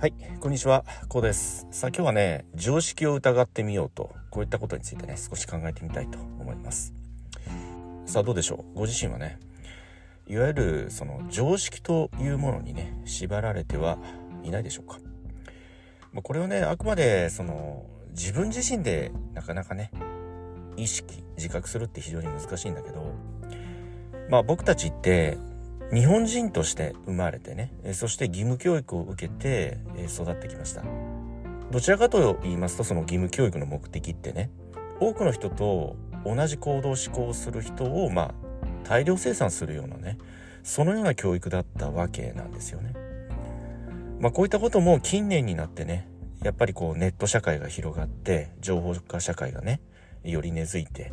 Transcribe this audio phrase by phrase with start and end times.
[0.00, 1.66] はい、こんにちは、こうです。
[1.70, 6.94] さあ今日はね、常識を疑ってみようと、こういったことについてね、少し考えてみたいと思います。
[8.06, 8.78] さあどうでしょう？
[8.78, 9.38] ご自身はね、
[10.26, 13.98] いわゆるその常識というものにね、縛られては
[14.42, 15.00] いないでしょうか？
[16.14, 19.90] まこれをね、あくまでその自分自身でなかなかね、
[20.78, 23.12] 意識、自覚するって非常に難しいんだけど、
[24.30, 25.36] まあ僕たちって
[25.92, 30.84] 日本人として生まれてね、そして義務教育を受けて育ってきました。
[31.70, 34.50] どちらかと言いますと、その義務教育の目的ってね、
[35.00, 38.34] 多くの人と同じ行動思考をする人を、まあ、
[38.84, 40.18] 大量生産するようなね、
[40.62, 42.94] そのような教育だったわけなんですよね。
[44.20, 46.06] まあ、こういったことも近年になってね、
[46.42, 49.80] やっぱりこうネット社会が広がって、情報化社会がね、
[50.22, 51.12] より根付いて、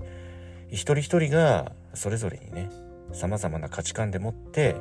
[0.69, 2.69] 一人一人がそれぞれにね、
[3.13, 4.75] 様々な価値観でもって、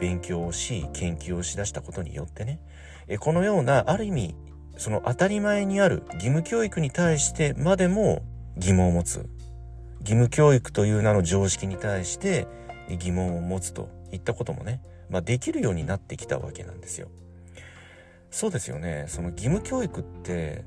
[0.00, 2.60] 勉強をし、研究をしだしたことによってね、
[3.20, 4.36] このような、ある意味、
[4.76, 8.22] その当たり前にある義務教育に対してまでも
[8.56, 9.28] 疑問を持つ。
[10.00, 12.46] 義務教育という名の常識に対して
[12.98, 17.08] 疑問を持つといったこともね、まあ、できるようになってきたわけなんですよ。
[18.30, 19.06] そうですよね。
[19.08, 20.64] その義務教育って、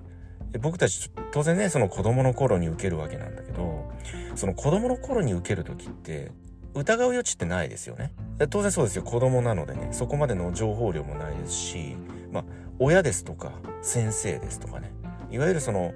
[0.59, 3.89] 僕たち当然ね、その子供の頃に受けるわけなんだけど、
[4.35, 6.31] その子供の頃に受ける時って、
[6.73, 8.13] 疑う余地ってないですよね。
[8.49, 9.03] 当然そうですよ。
[9.03, 11.95] 子供なのでね、そこまでの情報量もないですし、
[12.31, 12.43] まあ、
[12.79, 14.91] 親ですとか、先生ですとかね。
[15.29, 15.93] いわゆるその、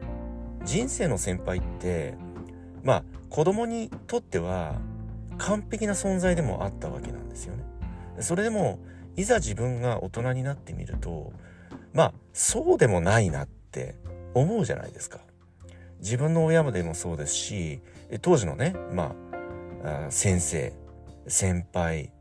[0.64, 2.16] 人生の先輩って、
[2.84, 4.76] まあ、子供にとっては、
[5.38, 7.64] 完璧な存在でもあったわけなんですよね。
[8.20, 8.80] それでも、
[9.16, 11.32] いざ自分が大人になってみると、
[11.94, 13.96] まあ、そうでもないなって
[14.34, 15.20] 思うじゃないですか。
[16.00, 17.82] 自分の親でもそうですし、
[18.22, 19.25] 当時のね、まあ、
[20.10, 20.74] 先生、
[21.28, 22.12] 先輩、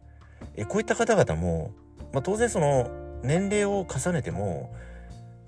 [0.57, 1.73] えこういった方々も、
[2.13, 2.91] まあ、当然その
[3.23, 4.75] 年齢を重ねても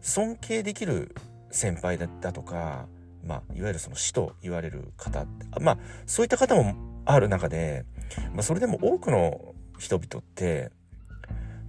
[0.00, 1.14] 尊敬できる
[1.50, 2.86] 先輩だったとか、
[3.24, 5.26] まあ、いわゆるその師と言われる方
[5.60, 7.84] まあそういった方もある中で、
[8.32, 10.70] まあ、それでも多くの人々って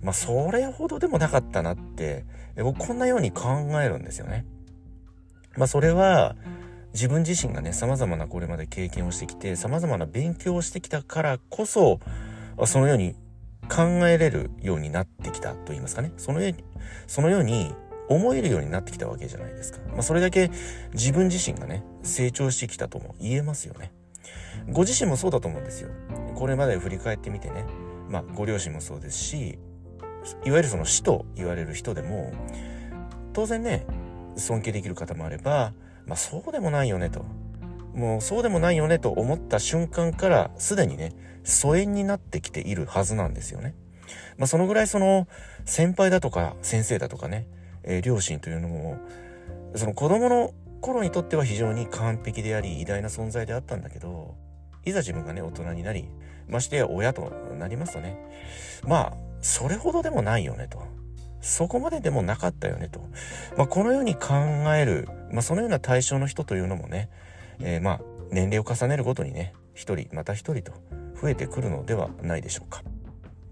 [0.02, 2.26] まあそれほどでもなかったなって
[2.56, 3.50] 僕こんなように考
[3.82, 4.46] えるんですよね。
[5.56, 6.36] まあそれは
[6.94, 12.00] 自分自身がね様々なこれまで経験をしてきて様々な勉強をしてきたからこそ
[12.66, 13.16] そのように
[13.70, 16.12] 考えれるようになってきたと言いますかね。
[16.18, 16.64] そのように
[17.06, 17.74] そのように
[18.10, 20.50] 思えるようになってきたわけじゃないですか、まあ、それだけ
[20.94, 23.92] 自分自身がね成長してきたとも言えますよね。
[24.70, 25.90] ご自身もそうだと思うんですよ。
[26.36, 27.66] これまで振り返ってみてね。
[28.10, 29.60] まあご両親もそうですし
[30.46, 32.32] いわゆるその死と言われる人でも
[33.34, 33.86] 当然ね
[34.36, 35.74] 尊敬できる方もあれば
[36.08, 37.26] まあそうでもないよねと。
[37.94, 41.14] もうそうでもないよねと思った瞬間からすでにね、
[41.44, 43.76] 疎遠になってきているはずなんですよね。
[44.38, 45.28] まあそのぐらいその
[45.66, 47.48] 先輩だとか先生だとかね、
[47.84, 48.98] えー両親というのも、
[49.76, 54.36] その子供の頃にとっては非常に完璧であり偉大な存在であったんだけど、
[54.86, 56.10] いざ自分がね、大人になり、
[56.48, 58.18] ましてや親となりますとね、
[58.84, 60.82] まあ、それほどでもないよねと。
[61.42, 63.02] そこまででもなかったよねと。
[63.58, 64.34] まあ、このように考
[64.76, 67.10] える、まあ、そのような対象の人というのもね、
[67.60, 70.74] えーまあ、年齢を重ねるごとにね、一人、また一人と
[71.22, 72.84] 増えてくるのではないでしょうか。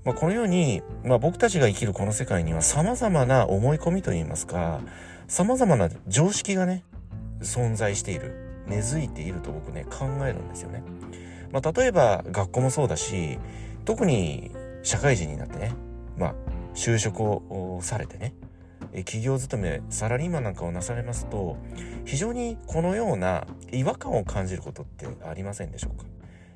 [0.03, 4.81] まあ、このように、まあ、僕たちが生きるこの世界には様々な思い込みといいますか、
[5.27, 6.83] 様々な常識がね、
[7.41, 10.83] 存在している、根付いていると僕ね、考えるんですよね。
[11.51, 13.39] まあ、例えば学校もそうだし、
[13.85, 14.51] 特に
[14.83, 15.71] 社会人になってね、
[16.17, 16.35] まあ、
[16.75, 18.33] 就職をされてね、
[18.97, 21.57] 企業勤め、サラリーマンなんかをなされますと、
[22.05, 26.05] 非常にこのような違和感を感じることってありませんでしょうか？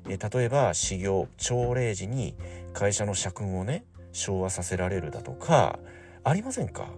[0.08, 2.34] 例えば、始業、朝礼時に
[2.72, 5.78] 会社の社訓をね、昭和させられるだとか、
[6.24, 6.88] ありませんか？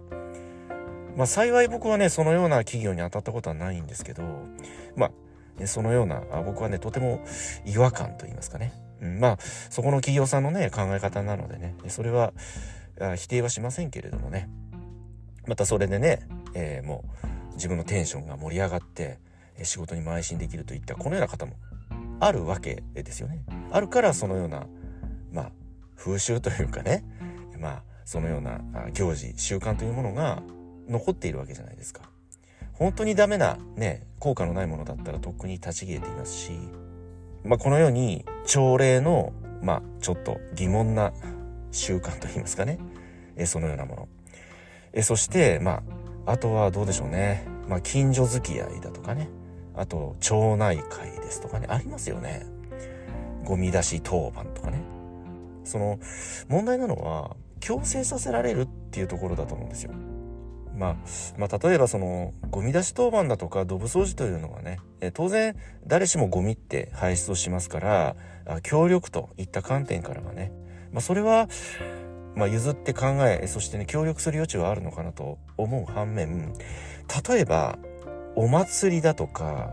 [1.15, 4.23] まあ幸い僕はね、そのような企業に当たったことはないんですけど、
[4.95, 5.11] ま
[5.61, 7.21] あ、そのような、僕はね、とても
[7.65, 8.73] 違和感と言いますかね。
[9.01, 9.37] うん、まあ、
[9.69, 12.33] そこの企業さんのね、考え方なのでね、それは
[13.17, 14.49] 否定はしませんけれどもね。
[15.47, 19.19] またそれでね、えーもう自分のテンションが盛り上がって、
[19.61, 21.53] 仕事に邁進できるといったこのような方も
[22.19, 23.43] あるわけですよね。
[23.71, 24.65] あるからそのような、
[25.31, 25.51] まあ、
[25.95, 27.05] 風習というかね、
[27.59, 28.59] まあ、そのような
[28.93, 30.41] 行事、習慣というものが
[30.87, 32.01] 残っているわけじゃないですか。
[32.73, 36.51] 本当にダメな、ね、効果のないものだったらとっくに立ち消えていますし、
[37.43, 39.31] まあ、このように朝礼の、
[39.61, 41.13] まあ、ちょっと疑問な
[41.73, 42.79] 習慣といいますかね、
[43.35, 44.07] えそのようなもの。
[44.93, 45.83] えそして、ま
[46.25, 47.45] あ、あとはどうでしょうね。
[47.67, 49.27] まあ、近所付き合いだとかね。
[49.75, 51.67] あと、町内会ですとかね。
[51.69, 52.45] ありますよね。
[53.43, 54.81] ゴミ出し当番とかね。
[55.63, 55.99] その、
[56.47, 59.91] 問題なのは、強制させられるっていうところだと思うんですよ。
[60.75, 60.95] まあ、
[61.37, 65.55] まあ、例えばそのゴミ出し当番だとかドブ掃除というのはね、え当然
[65.85, 68.15] 誰しもゴミって排出をしますから
[68.63, 70.51] 協力といった観点からはね、
[70.93, 71.49] まあ、それは、
[72.35, 76.53] まあ、譲って考えそしてね協力する余地はあるのかなと思う反面
[77.27, 77.77] 例えば
[78.35, 79.71] お祭りだとか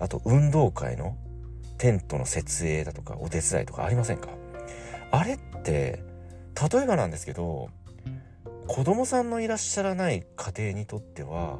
[0.00, 1.16] あと運動会の
[1.78, 4.28] テントの設営だとかお手伝いとかありませんか？
[5.10, 6.02] あれって
[6.72, 7.68] 例えばなんですけど
[8.66, 11.58] 子供さんのいらっしゃらない家庭にとっては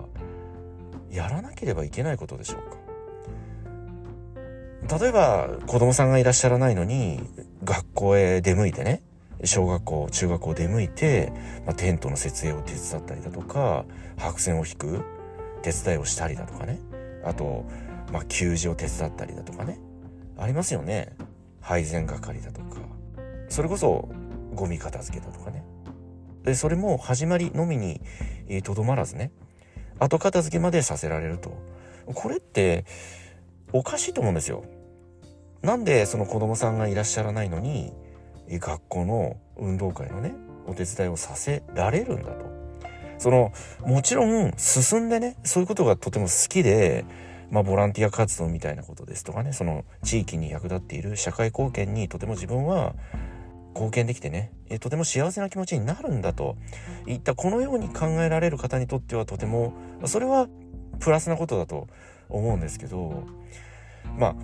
[1.11, 2.74] やらなければいけないことでしょうか？
[4.91, 7.21] 例えば子供さんがいらっしゃらないのに
[7.65, 9.03] 学校へ出向いてね
[9.45, 11.33] 小学校中学校出向いて、
[11.67, 13.85] まあ、テントの設営を手伝ったりだとか
[14.17, 15.03] 白線を引く
[15.63, 16.79] 手伝いをしたりだとかね。
[17.25, 17.65] あと、
[18.13, 19.79] まあ、給仕を手伝ったりだとかね。
[20.37, 21.17] ありますよね。
[21.61, 22.81] 配膳係だとか。
[23.49, 24.09] それこそ
[24.55, 25.65] ゴミ片付けだとかね。
[26.43, 28.03] でそれも始まりのみに
[28.63, 29.33] とどまらずね。
[29.99, 31.57] 後片付けまでさせられると。
[32.15, 32.85] これって
[33.73, 34.65] おかしいと思うんですよ。
[35.65, 37.93] なんでその子供さんがいらっしゃらないのに
[38.51, 40.35] 学校の運動会のね
[40.67, 42.53] お手伝いをさせられるんだと。
[43.19, 47.05] そのもちろん進んでねそういうことがとても好きで
[47.51, 52.95] まあ、ボランティア活動みたいなことですとかねその地域に役立っている社会貢献にとても自分は
[53.75, 56.57] 貢献できてねえとても幸せな気持ちになるんだと。
[57.07, 59.75] いったこのように考えられる方にとってはとても
[60.07, 60.49] それは
[61.01, 61.87] プラスなことだと
[62.29, 63.25] 思うんですけど
[64.19, 64.37] まあ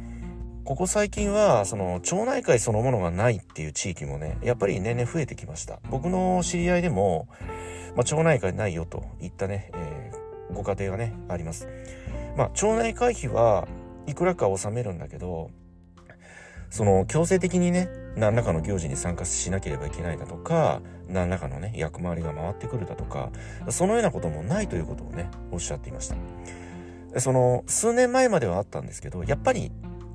[0.71, 5.81] ここ最近はその町内会そのものがないっていう地域もねやっぱり年々増えてきました。
[5.91, 7.27] 僕の知り合いでも、
[7.97, 11.67] まあ、町内会ないよといったね、えー、ご家庭がねあります。
[12.37, 13.67] まあ町内会費は
[14.07, 15.51] いくらか納めるんだけど
[16.71, 23.33] その強制的にね何らかの行事に参加しなければいけないだとか何らかのね役回りが回ってくるだとか
[23.71, 26.15] そのようなこともないということをねおっしゃっていました。
[27.19, 29.73] その数年前まではあったんですけどやっぱり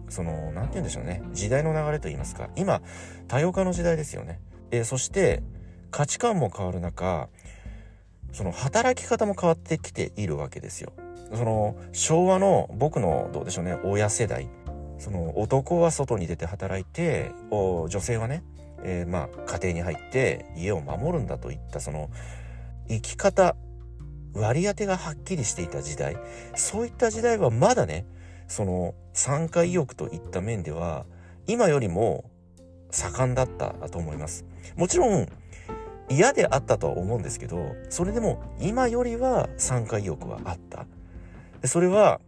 [0.09, 1.21] その何て言うんでしょうね。
[1.33, 2.49] 時代の流れといいますか。
[2.55, 2.81] 今
[3.27, 4.39] 多様化の時代ですよね。
[4.71, 5.43] えそして
[5.91, 7.29] 価値観も変わる中
[8.33, 10.91] その働き方も変わってきているわけですよ。
[11.33, 14.49] その昭和の僕のどうでしょうね親世代。
[14.97, 18.43] その男は外に出て働いて女性はね、
[18.83, 22.09] えー、まあ家庭に入って家を守るんだといったその
[22.87, 23.55] 生き方
[24.33, 26.17] 割り当てがはっきりしていた時代。
[26.55, 28.05] そういった時代はまだね
[28.47, 31.05] その参加意欲といった面では
[31.47, 32.29] 今よりも
[32.91, 34.45] 盛んだったと思います
[34.75, 35.27] もちろん
[36.09, 40.85] 嫌であったとは思うんですけどそれでも今よりは参加意欲はあった
[41.67, 42.19] それは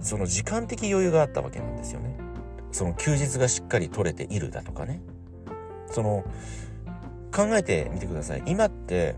[0.00, 2.16] その時間的余裕があったわけなんですよね。
[2.72, 5.00] その休日がしっかり取れているだとかね。
[5.90, 6.24] その
[7.34, 8.42] 考えてみてください。
[8.46, 9.16] 今って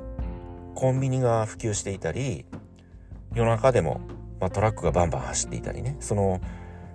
[0.75, 2.45] コンビニが普及していたり
[3.35, 4.01] 夜中でも、
[4.41, 6.41] まあ、トラックがバンバン走っていたりねその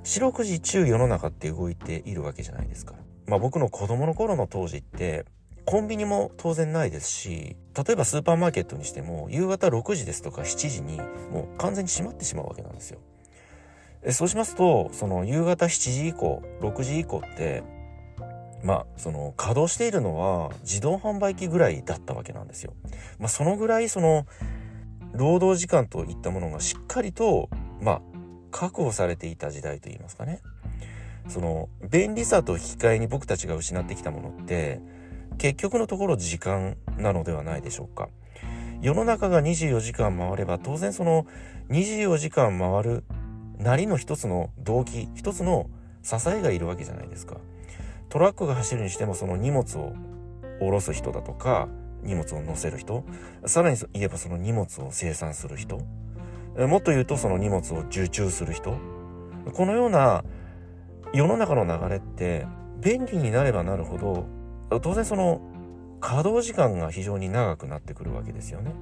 [0.04, 2.94] 四六時中世の中って動いているわけじゃないですか。
[3.26, 5.26] まあ、僕の子供の頃の当時って
[5.66, 10.98] コンビニも当然ないですし例えばスーパーマーケットにしても夕方6時ですとか7時に
[11.32, 13.00] もう完全に閉まってしまうわけなんですよ。
[14.10, 17.64] そうしますとその夕方7時以降6時以降って
[18.62, 22.74] まあその稼働しているのは自動販売機ぐらいだったわけなんですよ。
[23.18, 24.26] まあ、そのぐらいその
[25.14, 27.50] 労働時間といったものがしっかりと
[27.82, 28.02] まあ
[28.52, 30.42] 確保されていた時代といいますかね。
[31.28, 34.82] その便利さと引き換えに僕たちが失ってきたものって
[35.38, 38.10] 結局のところ時間なのではないでしょうか。
[38.82, 41.26] 世の中が24時間回れば当然その
[41.70, 43.04] 24時間回る
[43.58, 45.70] なりの一つの動機一つの
[46.02, 47.38] 支えがいるわけじゃないですか
[48.10, 49.94] トラックが走るにしてもその荷物を
[50.60, 51.70] 下ろす人だとか
[52.04, 53.04] 荷物を乗せる人。
[53.46, 55.80] さらに言えばその荷物を生産する人。
[56.58, 58.78] もっと言うとその荷物を受注する人。
[59.54, 60.24] このような
[61.14, 62.46] 世の中の流れって
[62.82, 63.98] 便利になればなるほ
[64.70, 65.42] ど当然その
[66.00, 68.74] 稼働時間が非常に長くなってくるわけですよね。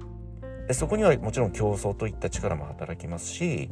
[0.72, 3.70] そこにはもちろん競争といった力も働きますし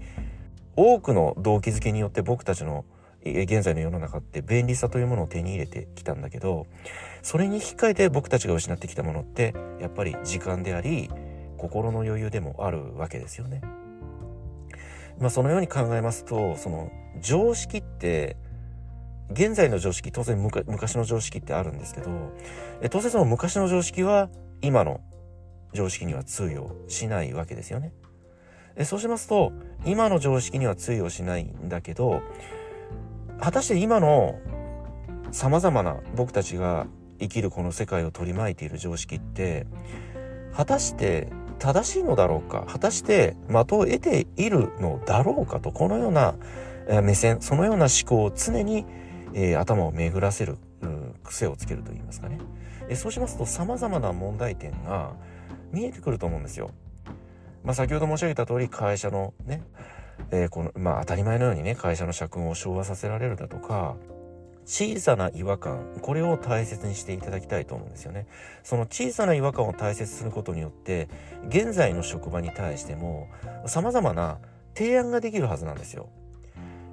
[0.75, 2.83] 多くの動機づけによって僕たちの
[3.25, 6.67] 現在の世の中って便利さというものを手に入れてきたんだけど
[7.21, 11.09] それに引き換えて僕たちが失ってきたものってやっぱり時間であり
[11.57, 13.61] 心の余裕でもあるわけですよね。
[15.19, 18.37] まあそのように考えますとその常識って
[19.31, 22.09] 現在の常識当然昔の常識ってあるんですけど
[22.89, 24.29] 当然その昔の常識は
[24.61, 25.01] 今の
[25.73, 27.93] 常識には通用しないわけですよね。
[28.85, 29.51] そうしますと
[29.85, 32.21] 今の常識には通用しないんだけど
[33.41, 34.39] 果たして今の
[35.31, 36.87] さまざまな僕たちが
[37.19, 39.67] 生きるこの世界を取り巻いている常識って
[40.55, 41.29] 果たして
[41.59, 42.65] 正しいのだろうか？
[42.67, 46.35] 果たして的を得ているのだろうかとこのような
[47.03, 48.85] 目線そのような思考を常に、
[49.33, 52.39] えー、頭を巡らせる、うん、癖をつけるといいますかね、
[52.87, 55.11] え、そうしますと様々な問題点が
[55.71, 56.71] 見えてくると思うんですよ。
[57.63, 59.61] まあ、先ほど申し上げた通り会社のね、
[60.31, 63.95] えー、このまあ、当たり前のようにね会社の社訓を昭和させられるだとか
[64.65, 68.27] 小さな違和感これを大切にしていただきたいと思うんですよね。
[68.63, 71.09] その小さな違和感を大切することによって
[71.47, 73.29] 現在の職場に対しても
[73.65, 74.37] 様々な
[74.75, 76.09] 提案ができるはずなんですよ。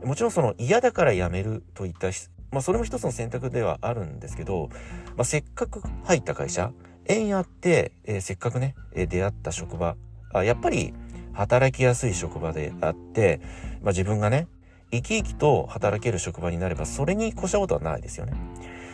[0.02, 2.09] もちろんその嫌だから辞めるといった
[2.50, 4.71] まあそれも一つの選択ではあるんですけど、
[5.16, 6.73] まあ、せっかく入った会社
[7.04, 9.97] 縁あって、えー、せっかくね、え、出会った職場
[10.33, 10.95] あやっぱり
[11.37, 13.40] 働きやすい職場であって、
[13.83, 14.49] まあ、自分がね
[14.90, 18.33] 生き生きと働ける職場になればそれに越したことはないですよね。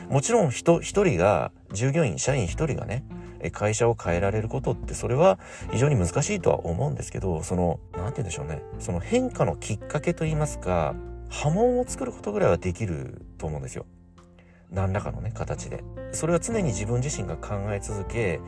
[0.08, 3.04] もちろん人一人が従業員社員一人がね
[3.52, 5.38] 会社を変えられることってそれは
[5.70, 10.94] 非常に難しいとは思うんですけどその何て言うんでしょうねその変化のきっかけといいますか
[11.30, 13.86] 波紋を作ることぐらいはできると思うんですよ。
[14.70, 15.82] 何らかのね形で。
[16.12, 18.40] それは常に自分自身が考え続け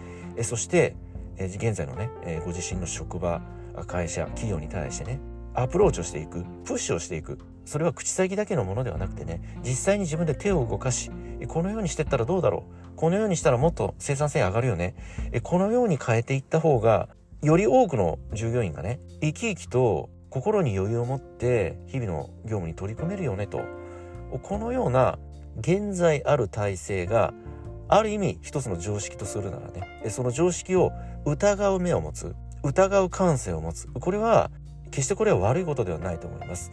[0.42, 0.96] そして
[1.38, 2.10] 現在のね、
[2.44, 3.40] ご自身の職場
[3.86, 5.20] 会社企業に対してね
[5.54, 7.38] アプローチをしていくプッシュをしていく。
[7.64, 11.10] それは口先だけのものではなくてね実際に自分で手を動かし
[11.48, 12.96] このようにしてったらどうだろう。
[12.96, 14.94] このようにしたらもっと生産性上がるよね。
[15.42, 17.08] このように変えていった方が
[17.42, 23.60] より多くの従業員がね生き生きと心に余裕を持って日々の業務に取り組めるよねと。
[24.42, 25.18] このような
[25.58, 27.32] 現在ある体制が
[27.88, 30.92] ある意味一つの常識とするならねその常識を
[31.24, 32.34] 疑う目を持つ。
[32.64, 33.86] 疑う感性を持つ。
[33.88, 34.50] これは
[34.90, 36.72] 決してこれは悪いことではないと思います。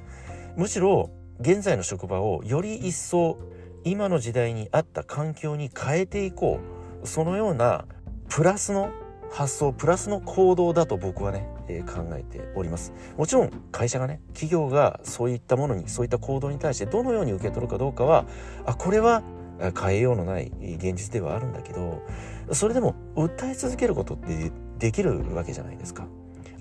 [0.55, 3.37] むしろ現在の職場をより一層
[3.83, 6.59] 今の時代に合った環境に変えていこ
[7.03, 7.07] う。
[7.07, 7.85] そのような
[8.29, 8.91] プラスの
[9.31, 12.93] 発想プラスの行動だと僕はね、えー、考えております。
[13.17, 18.25] もちろん会社がね企業がそういったものにそういった行動に対してどのように受け取るかどうかは
[18.65, 19.23] あこれは
[19.79, 22.01] 変えようのない現実ではあるんだけど
[22.51, 26.07] それでも訴え続けることってできるわけじゃないですか。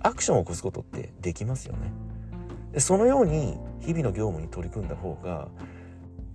[0.03, 2.79] アクションを起こすことってできますよね。
[2.79, 5.49] そのように日々の業務に取り組んだ方が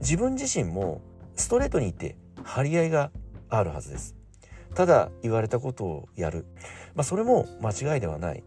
[0.02, 1.02] 自分自身も
[1.36, 3.12] ストレートに言って張り合いが
[3.50, 4.16] あるはずです。
[4.74, 6.48] ただ言われたことをやる、
[6.96, 8.44] まあ、それも間違いではない。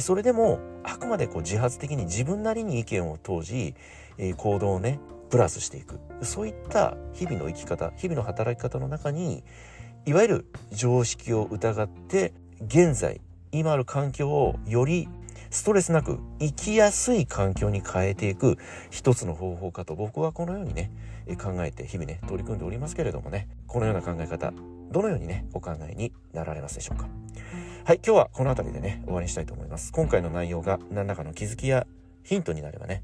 [0.00, 3.74] それでもあくまでこう自発的に自分なりに意見を投じ
[4.38, 6.00] 行動をねプラスしていく。
[6.22, 9.44] そういった日々の生き方日々の働き方の中に
[10.06, 12.32] いわゆる常識を疑って
[12.66, 13.20] 現在
[13.52, 15.08] 今ある環境をより
[15.50, 18.58] ストレスなく生きやすい環境に変えていく
[18.90, 20.90] 一つの方法かと僕はこのようにね
[21.40, 24.52] 考えて日々ね取り組んでおりますけれどもねこのような考え方
[24.90, 27.08] どのようにねお考えになられますでしょうか。
[27.84, 29.92] はい今日はこの辺りでね終わりにしたいと思います。
[29.92, 31.86] 今回の内容が何らかの気づきや
[32.24, 33.02] ヒントになればね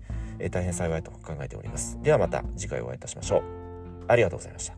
[0.50, 1.99] 大変幸いと考えております。
[2.02, 3.42] ではまた次回お会いいたしましょう。
[4.08, 4.75] ありがとうございました。